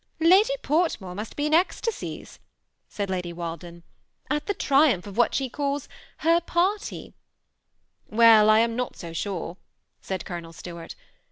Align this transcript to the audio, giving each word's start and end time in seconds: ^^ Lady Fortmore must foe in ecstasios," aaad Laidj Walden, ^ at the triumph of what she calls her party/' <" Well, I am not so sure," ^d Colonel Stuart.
^^ 0.21 0.27
Lady 0.27 0.55
Fortmore 0.63 1.13
must 1.13 1.37
foe 1.37 1.43
in 1.43 1.51
ecstasios," 1.51 2.39
aaad 2.89 3.09
Laidj 3.09 3.33
Walden, 3.35 3.83
^ 4.31 4.35
at 4.35 4.47
the 4.47 4.55
triumph 4.55 5.05
of 5.05 5.15
what 5.15 5.35
she 5.35 5.47
calls 5.47 5.87
her 6.25 6.39
party/' 6.41 7.13
<" 7.65 8.07
Well, 8.09 8.49
I 8.49 8.61
am 8.61 8.75
not 8.75 8.95
so 8.97 9.13
sure," 9.13 9.57
^d 10.03 10.25
Colonel 10.25 10.53
Stuart. 10.53 10.95